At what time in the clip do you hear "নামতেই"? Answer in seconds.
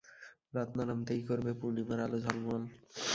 0.89-1.21